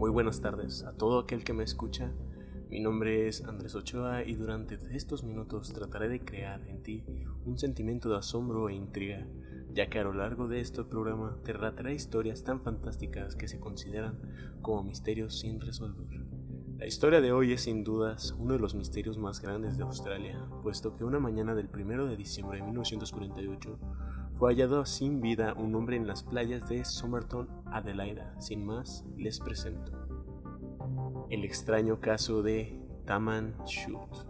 [0.00, 2.10] Muy buenas tardes a todo aquel que me escucha.
[2.70, 7.04] Mi nombre es Andrés Ochoa y durante estos minutos trataré de crear en ti
[7.44, 9.26] un sentimiento de asombro e intriga,
[9.74, 13.60] ya que a lo largo de este programa te relataré historias tan fantásticas que se
[13.60, 14.18] consideran
[14.62, 16.06] como misterios sin resolver.
[16.78, 20.42] La historia de hoy es sin dudas uno de los misterios más grandes de Australia,
[20.62, 23.78] puesto que una mañana del 1 de diciembre de 1948
[24.40, 28.34] fue hallado sin vida un hombre en las playas de Somerton, Adelaida.
[28.40, 29.92] Sin más, les presento.
[31.28, 34.24] El extraño caso de Taman Shoot.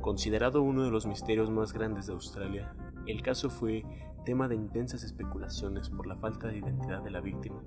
[0.00, 2.74] Considerado uno de los misterios más grandes de Australia,
[3.06, 3.84] el caso fue
[4.24, 7.62] tema de intensas especulaciones por la falta de identidad de la víctima,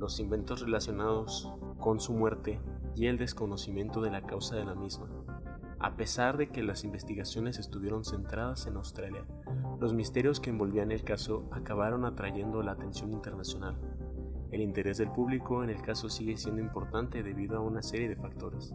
[0.00, 2.60] los inventos relacionados con su muerte
[2.96, 5.08] y el desconocimiento de la causa de la misma.
[5.78, 9.24] A pesar de que las investigaciones estuvieron centradas en Australia,
[9.80, 13.76] los misterios que envolvían el caso acabaron atrayendo la atención internacional.
[14.50, 18.16] El interés del público en el caso sigue siendo importante debido a una serie de
[18.16, 18.74] factores.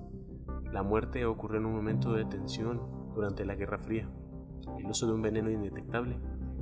[0.72, 2.82] La muerte ocurrió en un momento de tensión
[3.16, 4.10] durante la Guerra Fría,
[4.78, 6.20] el uso de un veneno indetectable,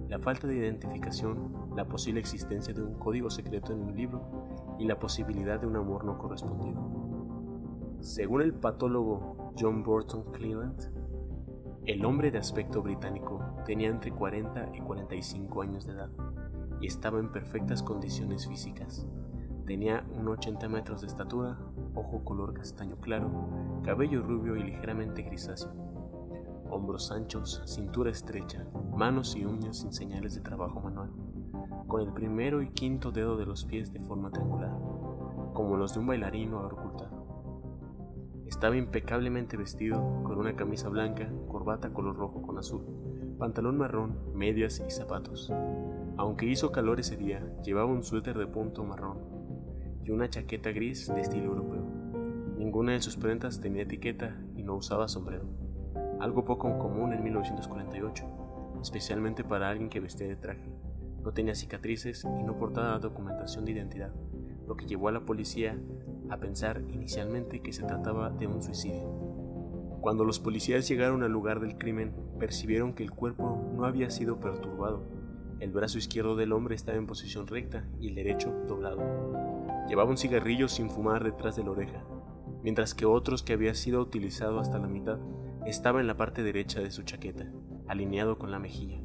[0.08, 4.86] la falta de identificación, la posible existencia de un código secreto en un libro y
[4.86, 6.80] la posibilidad de un amor no correspondido.
[8.00, 11.07] Según el patólogo John Burton Cleland,
[11.88, 16.10] el hombre de aspecto británico tenía entre 40 y 45 años de edad
[16.82, 19.08] y estaba en perfectas condiciones físicas.
[19.66, 21.58] Tenía unos 80 metros de estatura,
[21.96, 23.32] ojo color castaño claro,
[23.86, 25.72] cabello rubio y ligeramente grisáceo,
[26.70, 31.12] hombros anchos, cintura estrecha, manos y uñas sin señales de trabajo manual,
[31.88, 34.78] con el primero y quinto dedo de los pies de forma triangular,
[35.54, 37.17] como los de un bailarín o agricultor.
[38.48, 42.82] Estaba impecablemente vestido, con una camisa blanca, corbata color rojo con azul,
[43.38, 45.52] pantalón marrón, medias y zapatos.
[46.16, 49.20] Aunque hizo calor ese día, llevaba un suéter de punto marrón
[50.04, 51.84] y una chaqueta gris de estilo europeo.
[52.58, 55.46] Ninguna de sus prendas tenía etiqueta y no usaba sombrero,
[56.22, 58.26] algo poco común en 1948,
[58.82, 60.72] especialmente para alguien que vestía de traje.
[61.22, 64.14] No tenía cicatrices y no portaba documentación de identidad,
[64.66, 65.78] lo que llevó a la policía
[66.30, 69.08] a pensar inicialmente que se trataba de un suicidio.
[70.02, 74.40] Cuando los policías llegaron al lugar del crimen, percibieron que el cuerpo no había sido
[74.40, 75.04] perturbado.
[75.60, 79.02] El brazo izquierdo del hombre estaba en posición recta y el derecho doblado.
[79.90, 82.04] Llevaba un cigarrillo sin fumar detrás de la oreja,
[82.64, 85.18] mientras que otros que había sido utilizado hasta la mitad
[85.66, 87.52] estaba en la parte derecha de su chaqueta,
[87.88, 89.02] alineado con la mejilla.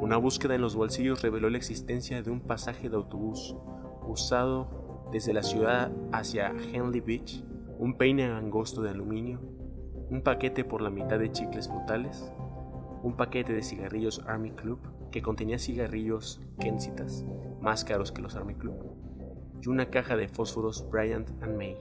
[0.00, 3.56] Una búsqueda en los bolsillos reveló la existencia de un pasaje de autobús
[4.06, 7.44] usado desde la ciudad hacia Henley Beach,
[7.78, 9.40] un peine angosto de aluminio,
[10.10, 12.32] un paquete por la mitad de chicles frutales,
[13.02, 14.80] un paquete de cigarrillos Army Club
[15.10, 17.24] que contenía cigarrillos Kensitas,
[17.60, 18.74] más caros que los Army Club,
[19.62, 21.76] y una caja de fósforos Bryant and May.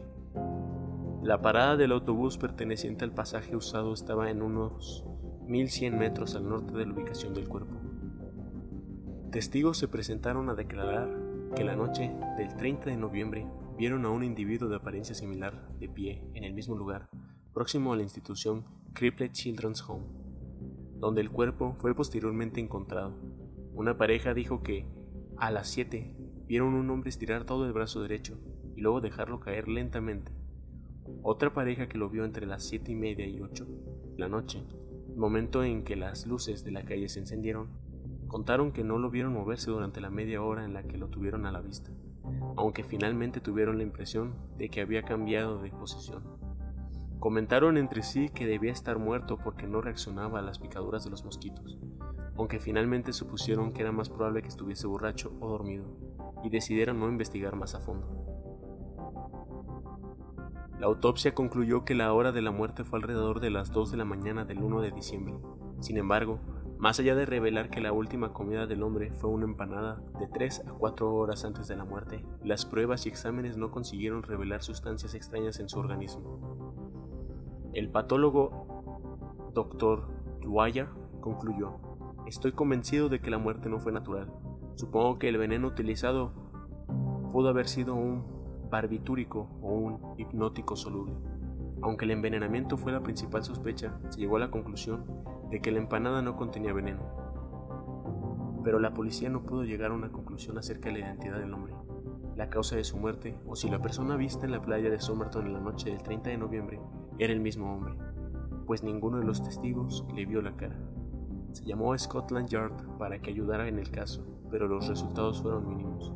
[1.23, 5.05] La parada del autobús perteneciente al pasaje usado estaba en unos
[5.47, 7.75] 1100 metros al norte de la ubicación del cuerpo.
[9.31, 11.24] Testigos se presentaron a declarar
[11.55, 13.47] que la noche del 30 de noviembre
[13.77, 17.09] vieron a un individuo de apariencia similar de pie en el mismo lugar,
[17.53, 20.05] próximo a la institución Cripple Children's Home,
[20.97, 23.15] donde el cuerpo fue posteriormente encontrado.
[23.73, 24.87] Una pareja dijo que,
[25.37, 26.15] a las 7,
[26.47, 28.39] vieron un hombre estirar todo el brazo derecho
[28.75, 30.31] y luego dejarlo caer lentamente.
[31.21, 33.67] Otra pareja que lo vio entre las 7 y media y 8
[34.17, 34.63] la noche,
[35.15, 37.69] momento en que las luces de la calle se encendieron,
[38.35, 41.45] Contaron que no lo vieron moverse durante la media hora en la que lo tuvieron
[41.45, 41.89] a la vista,
[42.57, 46.21] aunque finalmente tuvieron la impresión de que había cambiado de posición.
[47.17, 51.23] Comentaron entre sí que debía estar muerto porque no reaccionaba a las picaduras de los
[51.23, 51.79] mosquitos,
[52.35, 55.85] aunque finalmente supusieron que era más probable que estuviese borracho o dormido,
[56.43, 58.05] y decidieron no investigar más a fondo.
[60.77, 63.97] La autopsia concluyó que la hora de la muerte fue alrededor de las 2 de
[63.97, 65.35] la mañana del 1 de diciembre.
[65.79, 66.41] Sin embargo,
[66.77, 70.65] más allá de revelar que la última comida del hombre fue una empanada de 3
[70.67, 75.15] a 4 horas antes de la muerte, las pruebas y exámenes no consiguieron revelar sustancias
[75.15, 76.91] extrañas en su organismo.
[77.73, 80.03] El patólogo Dr.
[80.41, 80.89] Dwyer
[81.21, 81.79] concluyó,
[82.27, 84.31] estoy convencido de que la muerte no fue natural.
[84.75, 86.33] Supongo que el veneno utilizado
[87.31, 91.13] pudo haber sido un barbitúrico o un hipnótico soluble.
[91.81, 95.05] Aunque el envenenamiento fue la principal sospecha, se llegó a la conclusión
[95.49, 97.03] de que la empanada no contenía veneno.
[98.63, 101.73] Pero la policía no pudo llegar a una conclusión acerca de la identidad del hombre,
[102.35, 105.45] la causa de su muerte o si la persona vista en la playa de Somerton
[105.47, 106.79] en la noche del 30 de noviembre
[107.17, 107.95] era el mismo hombre,
[108.65, 110.77] pues ninguno de los testigos le vio la cara.
[111.53, 115.67] Se llamó a Scotland Yard para que ayudara en el caso, pero los resultados fueron
[115.67, 116.13] mínimos.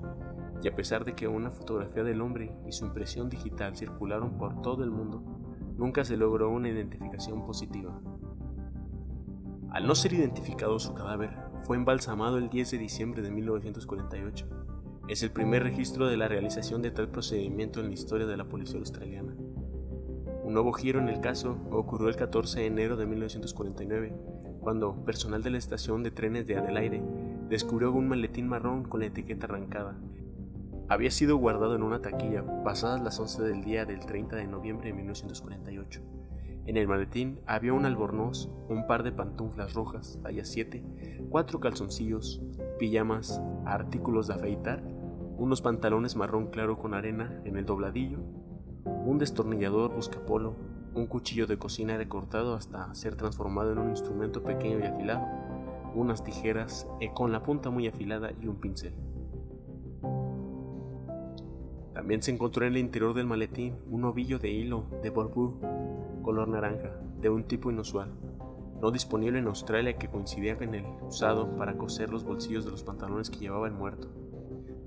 [0.62, 4.62] y a pesar de que una fotografía del hombre y su impresión digital circularon por
[4.62, 5.24] todo el mundo,
[5.78, 7.98] nunca se logró una identificación positiva.
[9.72, 11.30] Al no ser identificado su cadáver,
[11.62, 14.48] fue embalsamado el 10 de diciembre de 1948.
[15.08, 18.46] Es el primer registro de la realización de tal procedimiento en la historia de la
[18.46, 19.36] policía australiana.
[20.44, 24.14] Un nuevo giro en el caso ocurrió el 14 de enero de 1949,
[24.60, 27.04] cuando personal de la estación de trenes de Adelaide
[27.48, 29.96] descubrió un maletín marrón con la etiqueta arrancada.
[30.88, 34.88] Había sido guardado en una taquilla pasadas las 11 del día del 30 de noviembre
[34.88, 36.19] de 1948.
[36.70, 40.84] En el maletín había un albornoz, un par de pantuflas rojas, talla 7,
[41.28, 42.44] cuatro calzoncillos,
[42.78, 44.84] pijamas, artículos de afeitar,
[45.40, 48.20] unos pantalones marrón claro con arena en el dobladillo,
[48.86, 50.58] un destornillador buscapolo,
[50.94, 55.26] un cuchillo de cocina recortado hasta ser transformado en un instrumento pequeño y afilado,
[55.96, 58.94] unas tijeras eh, con la punta muy afilada y un pincel.
[62.00, 65.60] También se encontró en el interior del maletín un ovillo de hilo de borbú
[66.22, 68.14] color naranja, de un tipo inusual,
[68.82, 72.86] no disponible en Australia que coincidía con el usado para coser los bolsillos de los
[72.86, 74.08] pantalones que llevaba el muerto.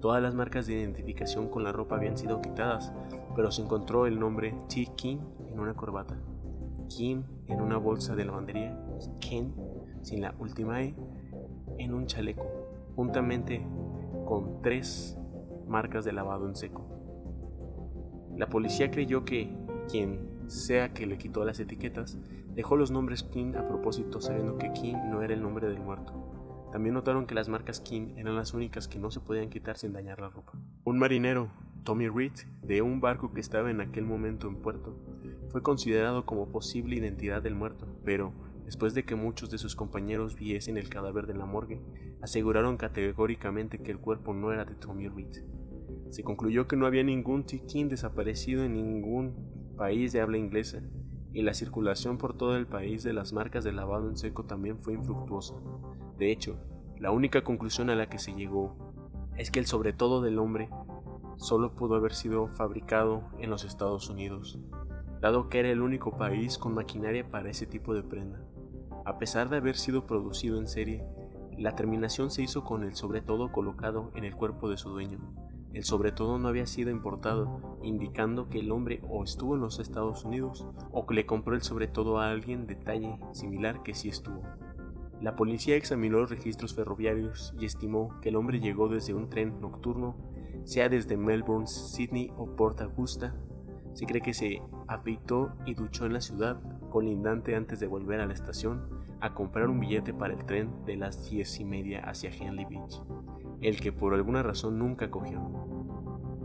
[0.00, 2.94] Todas las marcas de identificación con la ropa habían sido quitadas,
[3.36, 4.86] pero se encontró el nombre T.
[4.96, 5.18] King
[5.50, 6.16] en una corbata,
[6.88, 9.54] Kim en una bolsa de lavandería y Ken,
[10.00, 10.96] sin la última E,
[11.76, 12.46] en un chaleco,
[12.96, 13.62] juntamente
[14.24, 15.18] con tres
[15.68, 17.01] marcas de lavado en seco.
[18.36, 19.54] La policía creyó que
[19.90, 22.18] quien sea que le quitó las etiquetas,
[22.54, 26.68] dejó los nombres King a propósito sabiendo que King no era el nombre del muerto.
[26.72, 29.92] También notaron que las marcas King eran las únicas que no se podían quitar sin
[29.92, 30.52] dañar la ropa.
[30.84, 31.50] Un marinero,
[31.84, 32.32] Tommy Reed,
[32.62, 34.96] de un barco que estaba en aquel momento en puerto,
[35.50, 38.32] fue considerado como posible identidad del muerto, pero
[38.64, 41.82] después de que muchos de sus compañeros viesen el cadáver de la morgue,
[42.22, 45.44] aseguraron categóricamente que el cuerpo no era de Tommy Reed.
[46.12, 50.82] Se concluyó que no había ningún King desaparecido en ningún país de habla inglesa,
[51.32, 54.78] y la circulación por todo el país de las marcas de lavado en seco también
[54.78, 55.54] fue infructuosa.
[56.18, 56.58] De hecho,
[56.98, 58.76] la única conclusión a la que se llegó
[59.38, 60.68] es que el sobre todo del hombre
[61.38, 64.60] solo pudo haber sido fabricado en los Estados Unidos,
[65.22, 68.44] dado que era el único país con maquinaria para ese tipo de prenda.
[69.06, 71.06] A pesar de haber sido producido en serie,
[71.56, 75.18] la terminación se hizo con el sobre todo colocado en el cuerpo de su dueño,
[75.74, 79.78] el sobre todo no había sido importado, indicando que el hombre o estuvo en los
[79.78, 83.94] Estados Unidos o que le compró el sobre todo a alguien de talle similar que
[83.94, 84.42] sí estuvo.
[85.20, 89.60] La policía examinó los registros ferroviarios y estimó que el hombre llegó desde un tren
[89.60, 90.16] nocturno,
[90.64, 93.34] sea desde Melbourne, Sydney o Port Augusta.
[93.94, 96.60] Se cree que se afeitó y duchó en la ciudad
[96.90, 98.82] colindante antes de volver a la estación
[99.20, 103.00] a comprar un billete para el tren de las diez y media hacia Henley Beach
[103.62, 105.61] el que por alguna razón nunca cogió.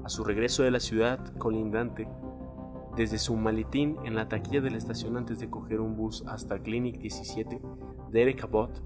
[0.07, 2.07] A su regreso de la ciudad colindante,
[2.95, 6.59] desde su maletín en la taquilla de la estación antes de coger un bus hasta
[6.59, 7.59] Clinic 17,
[8.13, 8.81] Derek Abbott,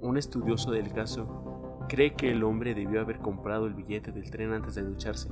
[0.00, 4.52] un estudioso del caso, cree que el hombre debió haber comprado el billete del tren
[4.52, 5.28] antes de ducharse.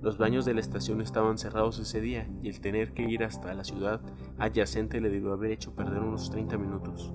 [0.00, 3.52] Los baños de la estación estaban cerrados ese día y el tener que ir hasta
[3.54, 4.00] la ciudad
[4.38, 7.12] adyacente le debió haber hecho perder unos 30 minutos,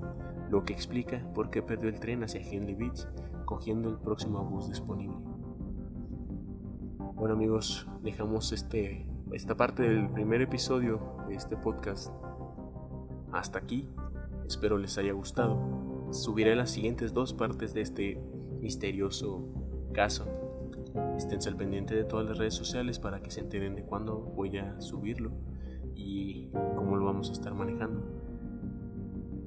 [0.50, 3.08] lo que explica por qué perdió el tren hacia Henley Beach
[3.46, 5.33] cogiendo el próximo bus disponible.
[7.24, 12.12] Bueno amigos, dejamos este, esta parte del primer episodio de este podcast
[13.32, 13.88] hasta aquí.
[14.46, 15.58] Espero les haya gustado.
[16.12, 18.22] Subiré las siguientes dos partes de este
[18.60, 19.48] misterioso
[19.94, 20.28] caso.
[21.16, 24.58] Estén al pendiente de todas las redes sociales para que se enteren de cuándo voy
[24.58, 25.32] a subirlo
[25.96, 28.04] y cómo lo vamos a estar manejando.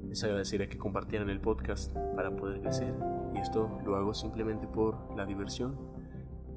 [0.09, 2.95] Les agradecería que compartieran el podcast para poder crecer
[3.35, 5.95] y esto lo hago simplemente por la diversión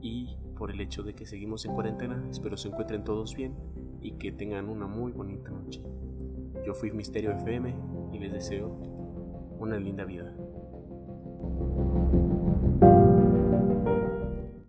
[0.02, 2.23] y por el hecho de que seguimos en cuarentena.
[2.30, 3.54] Espero se encuentren todos bien
[4.00, 5.83] y que tengan una muy bonita noche.
[6.64, 7.75] Yo fui Misterio FM
[8.12, 8.69] y les deseo
[9.59, 10.35] una linda vida.